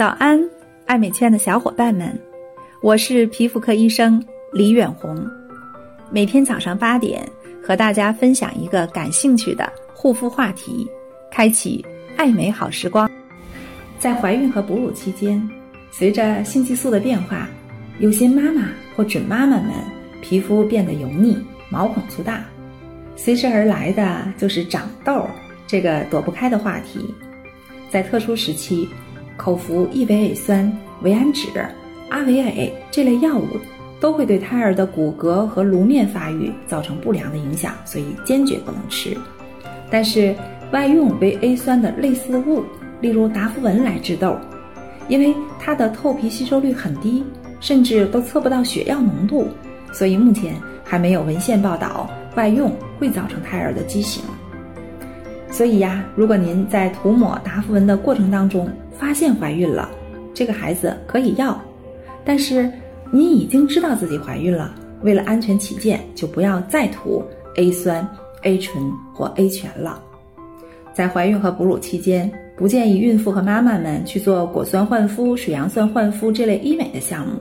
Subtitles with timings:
[0.00, 0.40] 早安，
[0.86, 2.18] 爱美圈的小伙伴们，
[2.80, 4.18] 我是皮肤科医生
[4.50, 5.14] 李远红。
[6.10, 7.22] 每天早上八点，
[7.62, 10.88] 和大家分享一个感兴趣的护肤话题，
[11.30, 11.84] 开启
[12.16, 13.10] 爱美好时光。
[13.98, 15.46] 在怀孕和哺乳期间，
[15.90, 17.46] 随着性激素的变化，
[17.98, 19.70] 有些妈妈或准妈妈们
[20.22, 21.36] 皮肤变得油腻、
[21.68, 22.42] 毛孔粗大，
[23.16, 25.28] 随之而来的就是长痘，
[25.66, 27.14] 这个躲不开的话题。
[27.90, 28.88] 在特殊时期。
[29.40, 30.70] 口服异维 A 酸、
[31.00, 31.48] 维安酯、
[32.10, 33.46] 阿维 A 这类药物
[33.98, 39.16] 都会对胎儿的骨骼和颅面发育造成不良的影响，所以坚决不能吃。
[39.90, 40.34] 但是
[40.72, 42.62] 外用维 A 酸的类似物，
[43.00, 44.36] 例如达芙文来治痘，
[45.08, 47.24] 因为它的透皮吸收率很低，
[47.60, 49.48] 甚至都测不到血药浓度，
[49.90, 50.54] 所以目前
[50.84, 54.22] 还没有文献报道外用会造成胎儿的畸形。
[55.50, 59.90] 所以呀，如果您在涂抹达芙文的过程当中发现怀孕了，
[60.34, 61.58] 这个孩子可以要，
[62.22, 62.70] 但是
[63.10, 67.24] 您已经知道自己怀孕了，为了安全起见，就不要再涂
[67.56, 68.06] A 酸、
[68.42, 70.00] A 醇或 A 醛了。
[70.92, 77.40] 在怀孕和哺乳期间，不建议孕妇和妈妈们去做果酸焕肤、水杨酸焕肤这类医美的项目，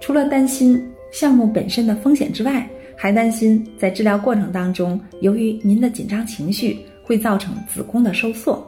[0.00, 6.78] 除了担心项目本身的风险之外，还担心在治疗过程当中，由于您的紧张情绪。
[7.08, 8.62] 会造成子宫的收缩，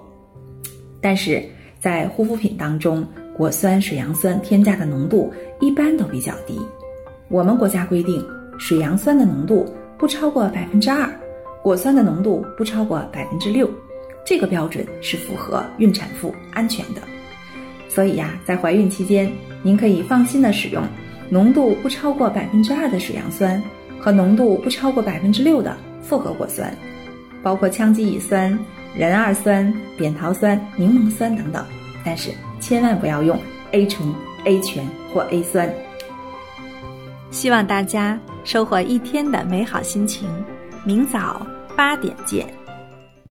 [0.98, 1.44] 但是
[1.81, 6.61] 在护肤品当中，果酸、水杨酸添加的浓度一般都比较低。
[7.28, 8.22] 我们国家规定，
[8.59, 11.11] 水杨酸的浓度不超过百分之二，
[11.62, 13.69] 果酸的浓度不超过百分之六，
[14.27, 17.00] 这个标准是符合孕产妇安全的。
[17.89, 20.83] 所以呀，在怀孕期间，您可以放心的使用
[21.31, 23.62] 浓度不超过百分之二的水杨酸
[23.98, 26.77] 和浓度不超过百分之六的复合果酸。
[27.42, 28.59] 包括羟基乙酸、
[28.94, 31.64] 壬二酸、扁桃酸、柠檬酸等等，
[32.05, 33.38] 但是千万不要用
[33.72, 34.12] A 醇、
[34.44, 35.72] A 醛或 A 酸。
[37.30, 40.28] 希望大家收获一天的美好心情，
[40.84, 42.59] 明早八点见。